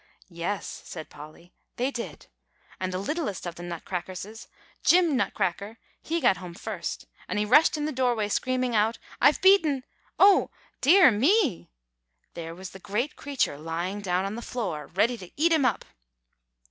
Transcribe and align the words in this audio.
"Yes," 0.31 0.81
said 0.83 1.11
Polly; 1.11 1.53
"they 1.75 1.91
did. 1.91 2.25
And 2.79 2.91
the 2.91 2.97
littlest 2.97 3.45
of 3.45 3.53
the 3.53 3.61
Nutcrackerses, 3.61 4.47
Jim 4.83 5.15
Nutcracker, 5.15 5.77
he 6.01 6.19
got 6.19 6.37
home 6.37 6.55
first; 6.55 7.05
and 7.27 7.37
he 7.37 7.45
rushed 7.45 7.77
in 7.77 7.85
the 7.85 7.91
doorway 7.91 8.27
screaming 8.27 8.75
out, 8.75 8.97
'I've 9.21 9.41
beaten 9.43 9.83
oh 10.17 10.49
dear 10.81 11.11
me!' 11.11 11.69
there 12.33 12.55
was 12.55 12.71
the 12.71 12.79
great 12.79 13.15
creature 13.15 13.59
lying 13.59 14.01
down 14.01 14.25
on 14.25 14.33
the 14.33 14.41
floor, 14.41 14.87
ready 14.87 15.17
to 15.19 15.29
eat 15.39 15.51
him 15.53 15.65
up!" 15.65 15.85